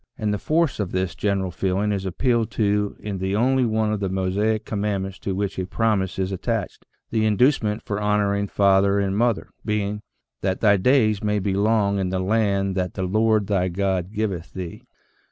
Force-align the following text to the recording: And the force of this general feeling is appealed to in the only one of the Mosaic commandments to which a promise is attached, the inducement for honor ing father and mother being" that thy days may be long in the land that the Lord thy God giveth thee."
And 0.17 0.33
the 0.33 0.39
force 0.39 0.79
of 0.79 0.91
this 0.93 1.13
general 1.13 1.51
feeling 1.51 1.91
is 1.91 2.07
appealed 2.07 2.49
to 2.53 2.97
in 3.01 3.19
the 3.19 3.35
only 3.35 3.65
one 3.65 3.93
of 3.93 3.99
the 3.99 4.09
Mosaic 4.09 4.65
commandments 4.65 5.19
to 5.19 5.35
which 5.35 5.59
a 5.59 5.67
promise 5.67 6.17
is 6.17 6.31
attached, 6.31 6.87
the 7.11 7.23
inducement 7.23 7.83
for 7.83 8.01
honor 8.01 8.33
ing 8.33 8.47
father 8.47 8.97
and 8.99 9.15
mother 9.15 9.51
being" 9.63 10.01
that 10.41 10.59
thy 10.59 10.77
days 10.77 11.21
may 11.23 11.37
be 11.37 11.53
long 11.53 11.99
in 11.99 12.09
the 12.09 12.17
land 12.17 12.73
that 12.75 12.95
the 12.95 13.03
Lord 13.03 13.45
thy 13.45 13.67
God 13.67 14.11
giveth 14.11 14.53
thee." 14.55 14.85